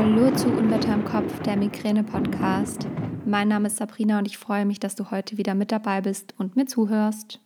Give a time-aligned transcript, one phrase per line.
[0.00, 2.86] Hallo zu Unwetter im Kopf, der Migräne-Podcast.
[3.26, 6.34] Mein Name ist Sabrina und ich freue mich, dass du heute wieder mit dabei bist
[6.38, 7.40] und mir zuhörst.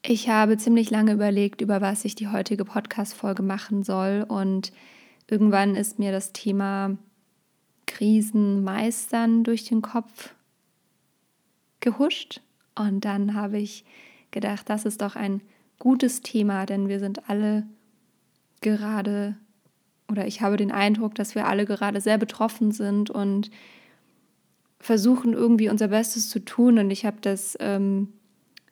[0.00, 4.72] Ich habe ziemlich lange überlegt, über was ich die heutige Podcast-Folge machen soll und
[5.28, 6.96] irgendwann ist mir das Thema
[7.84, 10.34] Krisen meistern durch den Kopf
[11.80, 12.40] gehuscht
[12.74, 13.84] und dann habe ich
[14.30, 15.42] gedacht, das ist doch ein
[15.78, 17.66] gutes Thema, denn wir sind alle
[18.62, 19.36] gerade
[20.08, 23.50] oder ich habe den Eindruck, dass wir alle gerade sehr betroffen sind und
[24.78, 26.78] versuchen irgendwie unser Bestes zu tun.
[26.78, 28.08] Und ich habe das ähm,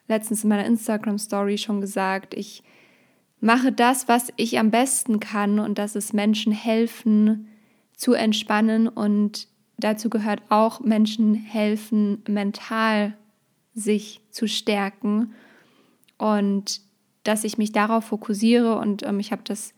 [0.09, 2.35] letztens in meiner Instagram-Story schon gesagt.
[2.35, 2.63] Ich
[3.41, 7.49] mache das, was ich am besten kann und das ist Menschen helfen
[7.97, 13.17] zu entspannen und dazu gehört auch Menschen helfen, mental
[13.73, 15.33] sich zu stärken
[16.19, 16.81] und
[17.23, 19.73] dass ich mich darauf fokussiere und ähm, ich habe das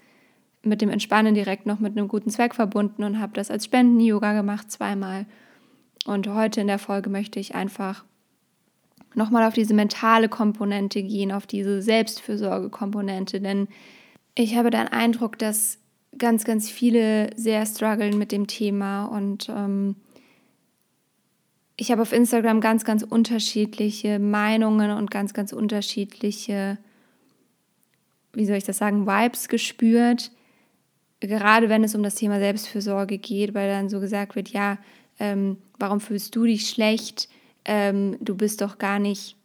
[0.63, 4.33] mit dem Entspannen direkt noch mit einem guten Zweck verbunden und habe das als Spenden-Yoga
[4.33, 5.27] gemacht zweimal.
[6.07, 8.05] Und heute in der Folge möchte ich einfach
[9.15, 13.69] nochmal auf diese mentale Komponente gehen, auf diese Selbstfürsorge-Komponente, denn
[14.35, 15.79] ich habe den Eindruck, dass
[16.17, 19.05] ganz, ganz viele sehr strugglen mit dem Thema.
[19.07, 19.97] Und ähm,
[21.77, 26.79] ich habe auf Instagram ganz, ganz unterschiedliche Meinungen und ganz, ganz unterschiedliche,
[28.33, 30.31] wie soll ich das sagen, Vibes gespürt
[31.27, 34.79] gerade wenn es um das Thema Selbstfürsorge geht, weil dann so gesagt wird, ja,
[35.19, 37.29] ähm, warum fühlst du dich schlecht?
[37.65, 39.37] Ähm, du bist doch gar nicht,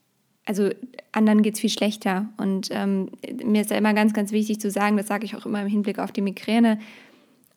[0.45, 0.69] also
[1.11, 2.29] anderen geht es viel schlechter.
[2.37, 3.09] Und ähm,
[3.43, 5.67] mir ist da immer ganz, ganz wichtig zu sagen, das sage ich auch immer im
[5.67, 6.79] Hinblick auf die Migräne,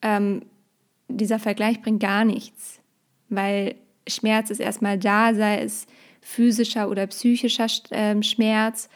[0.01, 0.41] ähm,
[1.07, 2.79] dieser Vergleich bringt gar nichts,
[3.29, 3.75] weil
[4.07, 5.87] Schmerz ist erstmal da, sei es
[6.21, 8.89] physischer oder psychischer ähm, Schmerz.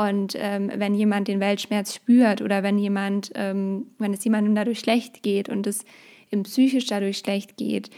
[0.00, 4.78] Und ähm, wenn jemand den Weltschmerz spürt oder wenn jemand, ähm, wenn es jemandem dadurch
[4.78, 5.84] schlecht geht und es
[6.30, 7.90] ihm psychisch dadurch schlecht geht,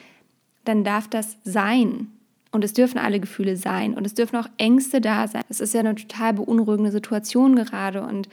[0.64, 2.08] dann darf das sein.
[2.50, 5.45] Und es dürfen alle Gefühle sein und es dürfen auch Ängste da sein.
[5.48, 8.02] Es ist ja eine total beunruhigende Situation gerade.
[8.02, 8.29] Und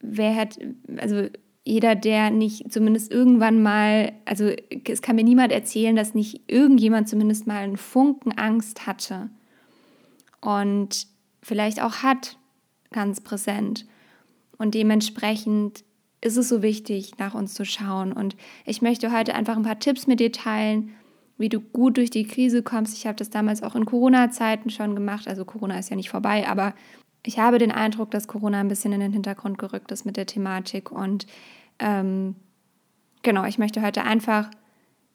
[0.00, 0.58] wer hat,
[0.96, 1.28] also
[1.64, 4.50] jeder, der nicht zumindest irgendwann mal, also
[4.88, 9.30] es kann mir niemand erzählen, dass nicht irgendjemand zumindest mal einen Funken Angst hatte
[10.40, 11.06] und
[11.40, 12.36] vielleicht auch hat
[12.92, 13.86] ganz präsent.
[14.58, 15.84] Und dementsprechend
[16.20, 18.12] ist es so wichtig, nach uns zu schauen.
[18.12, 20.90] Und ich möchte heute einfach ein paar Tipps mit dir teilen,
[21.36, 22.96] wie du gut durch die Krise kommst.
[22.96, 25.26] Ich habe das damals auch in Corona-Zeiten schon gemacht.
[25.26, 26.74] Also Corona ist ja nicht vorbei, aber
[27.24, 30.26] ich habe den Eindruck, dass Corona ein bisschen in den Hintergrund gerückt ist mit der
[30.26, 30.92] Thematik.
[30.92, 31.26] Und
[31.80, 32.36] ähm,
[33.22, 34.50] genau, ich möchte heute einfach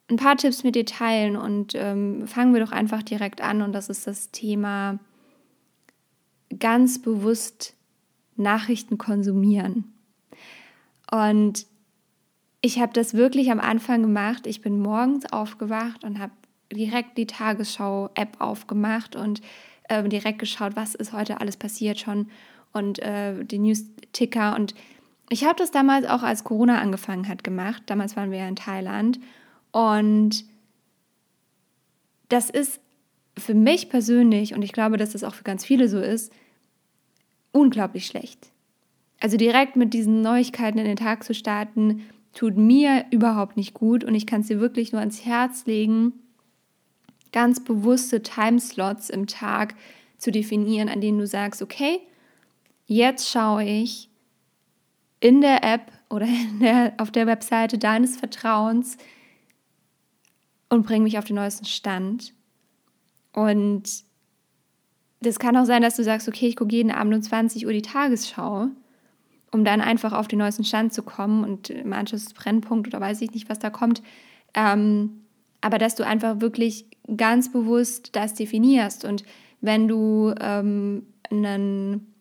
[0.10, 3.62] ein paar Tipps mit dir teilen und ähm, fangen wir doch einfach direkt an.
[3.62, 5.00] Und das ist das Thema
[6.60, 7.76] ganz bewusst
[8.36, 9.94] Nachrichten konsumieren.
[11.12, 11.66] Und
[12.62, 14.48] ich habe das wirklich am Anfang gemacht.
[14.48, 16.34] Ich bin morgens aufgewacht und habe
[16.72, 19.42] direkt die Tagesschau-App aufgemacht und
[19.84, 22.28] äh, direkt geschaut, was ist heute alles passiert schon
[22.74, 24.56] und äh, die News-Ticker.
[24.56, 24.76] Und
[25.30, 27.84] ich habe das damals auch, als Corona angefangen hat, gemacht.
[27.86, 29.20] Damals waren wir ja in Thailand.
[29.72, 30.46] Und
[32.30, 32.80] das ist
[33.38, 36.32] für mich persönlich, und ich glaube, dass das auch für ganz viele so ist,
[37.52, 38.52] unglaublich schlecht.
[39.20, 42.04] Also direkt mit diesen Neuigkeiten in den Tag zu starten,
[42.34, 46.14] tut mir überhaupt nicht gut und ich kann es dir wirklich nur ans Herz legen,
[47.32, 49.76] ganz bewusste Timeslots im Tag
[50.18, 52.00] zu definieren, an denen du sagst, okay,
[52.86, 54.10] jetzt schaue ich
[55.20, 56.28] in der App oder
[56.62, 58.98] der, auf der Webseite deines Vertrauens
[60.70, 62.34] und bringe mich auf den neuesten Stand.
[63.34, 64.04] Und
[65.22, 67.74] das kann auch sein, dass du sagst, okay, ich gucke jeden Abend um 20 Uhr
[67.74, 68.68] die Tagesschau,
[69.52, 73.22] um dann einfach auf den neuesten Stand zu kommen und im Anschluss Brennpunkt oder weiß
[73.22, 74.02] ich nicht, was da kommt.
[74.54, 75.22] Ähm,
[75.62, 79.06] aber dass du einfach wirklich ganz bewusst das definierst.
[79.06, 79.24] Und
[79.62, 82.14] wenn du ähm, einen,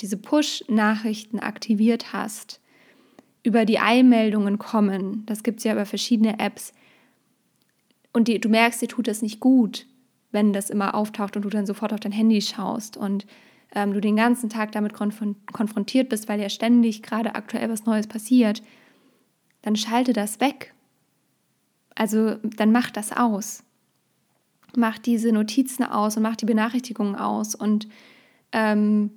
[0.00, 2.60] diese Push-Nachrichten aktiviert hast,
[3.42, 6.72] über die Eilmeldungen kommen, das gibt es ja über verschiedene Apps,
[8.12, 9.86] und die, du merkst, dir tut das nicht gut,
[10.34, 13.26] wenn das immer auftaucht und du dann sofort auf dein Handy schaust und
[13.74, 15.22] ähm, du den ganzen Tag damit konf
[15.52, 18.62] konfrontiert bist, weil ja ständig gerade aktuell was Neues passiert,
[19.62, 20.74] dann schalte das weg.
[21.94, 23.62] Also dann mach das aus.
[24.76, 27.54] Mach diese Notizen aus und mach die Benachrichtigungen aus.
[27.54, 27.88] Und
[28.52, 29.10] ähm,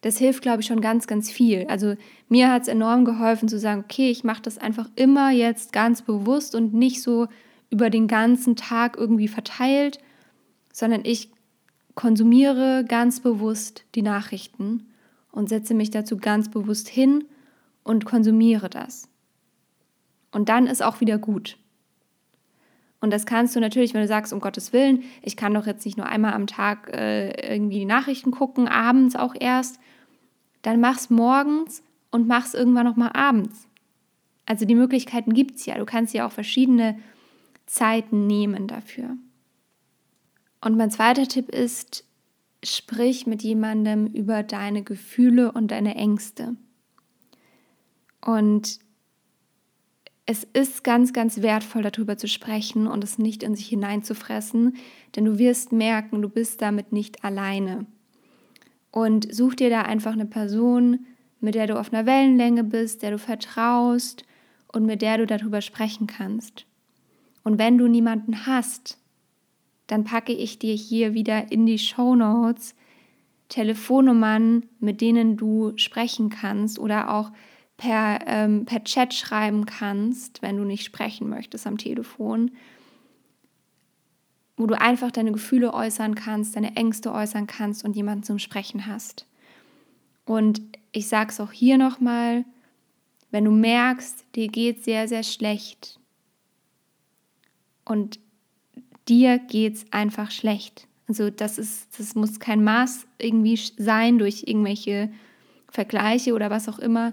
[0.00, 1.66] das hilft, glaube ich, schon ganz, ganz viel.
[1.68, 1.94] Also
[2.28, 6.02] mir hat es enorm geholfen zu sagen, okay, ich mache das einfach immer jetzt ganz
[6.02, 7.28] bewusst und nicht so
[7.70, 9.98] über den ganzen Tag irgendwie verteilt,
[10.76, 11.30] sondern ich
[11.94, 14.86] konsumiere ganz bewusst die Nachrichten
[15.32, 17.24] und setze mich dazu ganz bewusst hin
[17.82, 19.08] und konsumiere das.
[20.32, 21.56] Und dann ist auch wieder gut.
[23.00, 25.86] Und das kannst du natürlich, wenn du sagst, um Gottes Willen, ich kann doch jetzt
[25.86, 29.80] nicht nur einmal am Tag äh, irgendwie die Nachrichten gucken, abends auch erst,
[30.60, 33.66] dann mach's morgens und mach's irgendwann nochmal abends.
[34.44, 35.78] Also die Möglichkeiten gibt es ja.
[35.78, 36.98] Du kannst ja auch verschiedene
[37.64, 39.16] Zeiten nehmen dafür.
[40.60, 42.04] Und mein zweiter Tipp ist,
[42.64, 46.56] sprich mit jemandem über deine Gefühle und deine Ängste.
[48.24, 48.80] Und
[50.26, 54.76] es ist ganz, ganz wertvoll, darüber zu sprechen und es nicht in sich hineinzufressen,
[55.14, 57.86] denn du wirst merken, du bist damit nicht alleine.
[58.90, 61.06] Und such dir da einfach eine Person,
[61.40, 64.24] mit der du auf einer Wellenlänge bist, der du vertraust
[64.72, 66.66] und mit der du darüber sprechen kannst.
[67.44, 68.98] Und wenn du niemanden hast,
[69.86, 72.74] dann packe ich dir hier wieder in die Show Notes
[73.48, 77.30] Telefonnummern, mit denen du sprechen kannst oder auch
[77.76, 82.50] per, ähm, per Chat schreiben kannst, wenn du nicht sprechen möchtest am Telefon,
[84.56, 88.86] wo du einfach deine Gefühle äußern kannst, deine Ängste äußern kannst und jemanden zum Sprechen
[88.86, 89.26] hast.
[90.24, 90.62] Und
[90.92, 92.44] ich sage es auch hier nochmal,
[93.30, 96.00] wenn du merkst, dir geht sehr, sehr schlecht
[97.84, 98.18] und
[99.08, 100.86] dir geht es einfach schlecht.
[101.08, 105.10] Also das ist, das muss kein Maß irgendwie sein durch irgendwelche
[105.70, 107.12] Vergleiche oder was auch immer,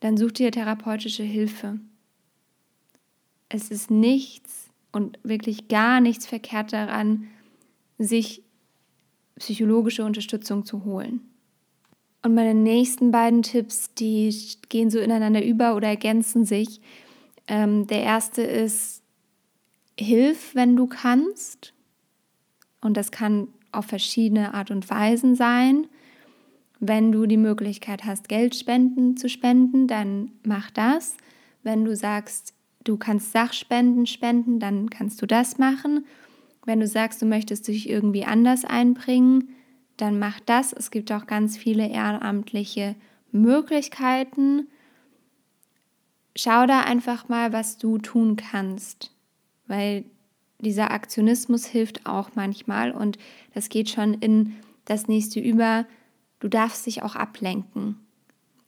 [0.00, 1.78] dann such dir therapeutische Hilfe.
[3.48, 7.28] Es ist nichts und wirklich gar nichts verkehrt daran,
[7.98, 8.42] sich
[9.36, 11.20] psychologische Unterstützung zu holen.
[12.22, 14.34] Und meine nächsten beiden Tipps, die
[14.68, 16.80] gehen so ineinander über oder ergänzen sich.
[17.46, 19.02] Ähm, der erste ist,
[19.98, 21.72] hilf, wenn du kannst.
[22.80, 25.86] Und das kann auf verschiedene Art und Weisen sein.
[26.78, 31.16] Wenn du die Möglichkeit hast, Geldspenden zu spenden, dann mach das.
[31.62, 32.54] Wenn du sagst,
[32.84, 36.04] du kannst Sachspenden spenden, dann kannst du das machen.
[36.64, 39.48] Wenn du sagst, du möchtest dich irgendwie anders einbringen,
[39.96, 40.72] dann mach das.
[40.72, 42.94] Es gibt auch ganz viele ehrenamtliche
[43.32, 44.68] Möglichkeiten.
[46.34, 49.15] Schau da einfach mal, was du tun kannst,
[49.66, 50.04] weil
[50.60, 53.18] dieser Aktionismus hilft auch manchmal und
[53.54, 54.54] das geht schon in
[54.84, 55.86] das nächste über,
[56.40, 57.96] Du darfst dich auch ablenken.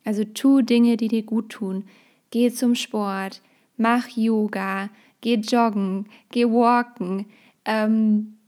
[0.04, 1.84] Also tu Dinge, die dir gut tun.
[2.30, 3.42] Geh zum Sport,
[3.76, 4.90] mach Yoga,
[5.20, 7.26] geh joggen, geh walken,
[7.64, 8.38] ähm,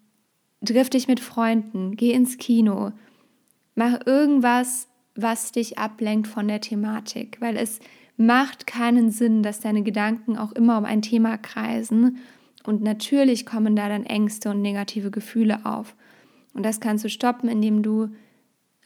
[0.65, 2.93] triff dich mit Freunden, geh ins Kino.
[3.75, 7.79] Mach irgendwas, was dich ablenkt von der Thematik, weil es
[8.17, 12.19] macht keinen Sinn, dass deine Gedanken auch immer um ein Thema kreisen
[12.65, 15.95] und natürlich kommen da dann Ängste und negative Gefühle auf.
[16.55, 18.09] Und das kannst du stoppen, indem du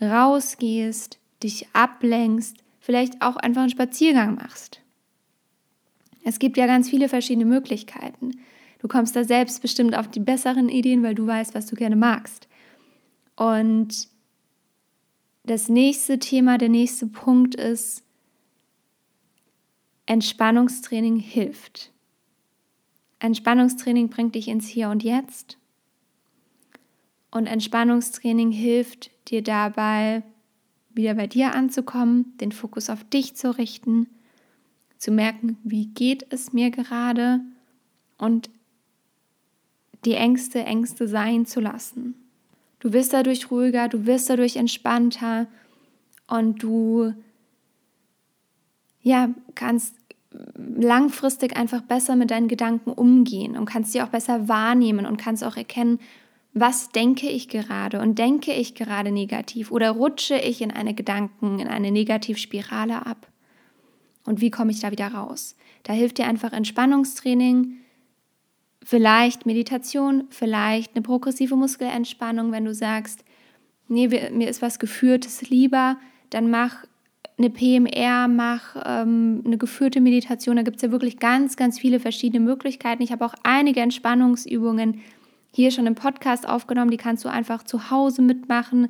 [0.01, 4.81] rausgehst, dich ablenkst, vielleicht auch einfach einen Spaziergang machst.
[6.25, 8.33] Es gibt ja ganz viele verschiedene Möglichkeiten.
[8.79, 11.97] Du kommst da selbst bestimmt auf die besseren Ideen, weil du weißt, was du gerne
[11.97, 12.49] magst.
[13.37, 14.09] Und
[15.45, 18.05] das nächste Thema, der nächste Punkt ist,
[20.07, 21.94] Entspannungstraining hilft.
[23.25, 25.57] Entspannungstraining bringt dich ins Hier und Jetzt.
[27.31, 30.23] Und Entspannungstraining hilft dir dabei,
[30.91, 34.09] wieder bei dir anzukommen, den Fokus auf dich zu richten,
[34.99, 37.41] zu merken, wie geht es mir gerade
[38.19, 38.51] und
[40.05, 42.15] die Ängste Ängste sein zu lassen.
[42.79, 45.47] Du wirst dadurch ruhiger, du wirst dadurch entspannter
[46.27, 47.15] und du
[49.01, 49.97] ja, kannst
[50.57, 55.45] langfristig einfach besser mit deinen Gedanken umgehen und kannst sie auch besser wahrnehmen und kannst
[55.45, 56.01] auch erkennen,
[56.53, 61.59] was denke ich gerade und denke ich gerade negativ oder rutsche ich in eine Gedanken,
[61.59, 63.27] in eine Negativspirale ab?
[64.25, 65.57] Und wie komme ich da wieder raus?
[65.83, 67.79] Da hilft dir einfach Entspannungstraining,
[68.83, 73.25] vielleicht Meditation, vielleicht eine progressive Muskelentspannung, wenn du sagst,
[73.89, 75.99] nee, mir ist was Geführtes lieber,
[76.31, 76.85] dann mach
[77.37, 80.57] eine PMR, mach ähm, eine geführte Meditation.
[80.57, 83.03] Da gibt es ja wirklich ganz, ganz viele verschiedene Möglichkeiten.
[83.03, 85.01] Ich habe auch einige Entspannungsübungen
[85.51, 88.89] hier schon im Podcast aufgenommen, die kannst du einfach zu Hause mitmachen.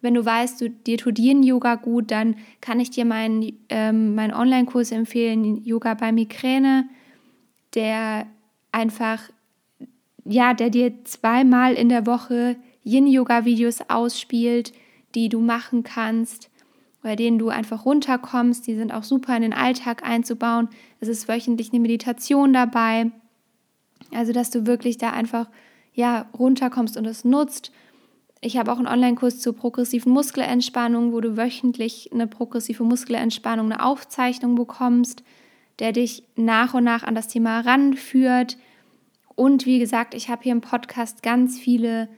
[0.00, 4.32] Wenn du weißt, du, dir tut Yin-Yoga gut, dann kann ich dir meinen, ähm, meinen
[4.32, 6.88] Online-Kurs empfehlen, Yoga bei Migräne,
[7.74, 8.26] der
[8.72, 9.20] einfach,
[10.24, 14.72] ja, der dir zweimal in der Woche Yin-Yoga-Videos ausspielt,
[15.14, 16.50] die du machen kannst,
[17.02, 18.66] bei denen du einfach runterkommst.
[18.66, 20.68] Die sind auch super in den Alltag einzubauen.
[21.00, 23.10] Es ist wöchentlich eine Meditation dabei.
[24.12, 25.48] Also, dass du wirklich da einfach
[25.92, 27.72] ja, runterkommst und es nutzt.
[28.40, 33.84] Ich habe auch einen Online-Kurs zur progressiven Muskelentspannung, wo du wöchentlich eine progressive Muskelentspannung, eine
[33.84, 35.24] Aufzeichnung bekommst,
[35.80, 38.56] der dich nach und nach an das Thema ranführt
[39.34, 42.08] Und wie gesagt, ich habe hier im Podcast ganz viele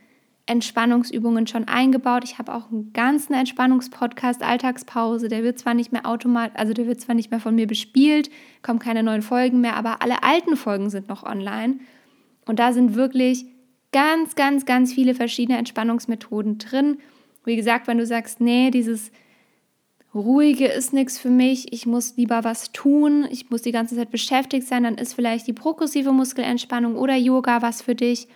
[0.46, 2.24] Entspannungsübungen schon eingebaut.
[2.24, 5.28] Ich habe auch einen ganzen Entspannungspodcast Alltagspause.
[5.28, 8.30] Der wird zwar nicht mehr automatisch, also der wird zwar nicht mehr von mir bespielt,
[8.62, 11.78] kommen keine neuen Folgen mehr, aber alle alten Folgen sind noch online.
[12.46, 13.46] Und da sind wirklich
[13.92, 16.98] ganz, ganz, ganz viele verschiedene Entspannungsmethoden drin.
[17.44, 19.12] Wie gesagt, wenn du sagst, nee, dieses
[20.14, 24.10] Ruhige ist nichts für mich, ich muss lieber was tun, ich muss die ganze Zeit
[24.10, 28.26] beschäftigt sein, dann ist vielleicht die progressive Muskelentspannung oder Yoga was für dich.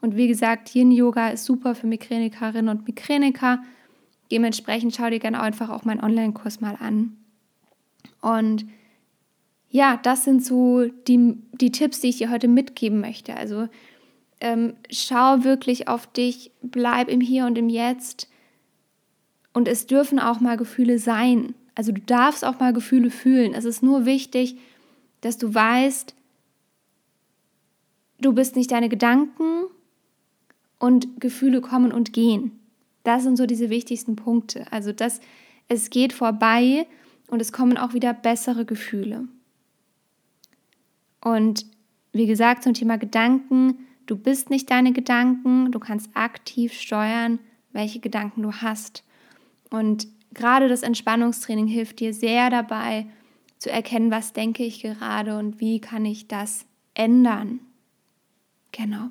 [0.00, 3.62] Und wie gesagt, Yin-Yoga ist super für Migränikerinnen und Migräniker.
[4.30, 7.16] Dementsprechend schau dir gerne einfach auch meinen Online-Kurs mal an.
[8.20, 8.66] Und
[9.70, 13.36] ja, das sind so die, die Tipps, die ich dir heute mitgeben möchte.
[13.36, 13.68] Also
[14.40, 18.28] ähm, schau wirklich auf dich, bleib im Hier und im Jetzt.
[19.52, 21.54] Und es dürfen auch mal Gefühle sein.
[21.74, 23.54] Also du darfst auch mal Gefühle fühlen.
[23.54, 24.56] Es ist nur wichtig,
[25.20, 26.14] dass du weißt,
[28.20, 29.64] du bist nicht deine Gedanken,
[30.80, 32.58] und Gefühle kommen und gehen.
[33.04, 34.66] Das sind so diese wichtigsten Punkte.
[34.72, 35.20] Also, dass
[35.68, 36.88] es geht vorbei
[37.28, 39.28] und es kommen auch wieder bessere Gefühle.
[41.20, 41.66] Und
[42.12, 47.38] wie gesagt, zum Thema Gedanken, du bist nicht deine Gedanken, du kannst aktiv steuern,
[47.72, 49.04] welche Gedanken du hast.
[49.70, 53.06] Und gerade das Entspannungstraining hilft dir sehr dabei,
[53.58, 57.60] zu erkennen, was denke ich gerade und wie kann ich das ändern.
[58.72, 59.10] Genau.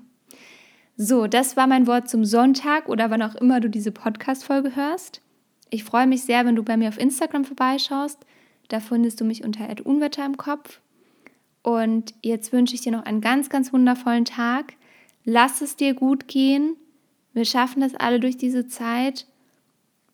[1.01, 5.21] So, das war mein Wort zum Sonntag oder wann auch immer du diese Podcast-Folge hörst.
[5.69, 8.25] Ich freue mich sehr, wenn du bei mir auf Instagram vorbeischaust.
[8.67, 10.81] Da findest du mich unter Unwetter im Kopf.
[11.63, 14.73] Und jetzt wünsche ich dir noch einen ganz, ganz wundervollen Tag.
[15.23, 16.75] Lass es dir gut gehen.
[17.31, 19.25] Wir schaffen das alle durch diese Zeit.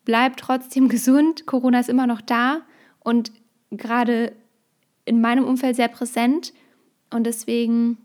[0.03, 1.47] Bleib trotzdem gesund.
[1.47, 2.61] Corona ist immer noch da
[2.99, 3.31] und
[3.71, 4.33] gerade
[5.03, 6.53] in meinem Umfeld sehr präsent.
[7.09, 7.97] Und deswegen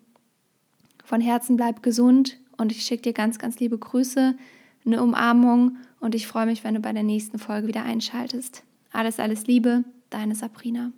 [1.04, 4.36] von Herzen bleib gesund und ich schicke dir ganz, ganz liebe Grüße,
[4.84, 8.62] eine Umarmung und ich freue mich, wenn du bei der nächsten Folge wieder einschaltest.
[8.92, 10.92] Alles, alles Liebe, deine Sabrina.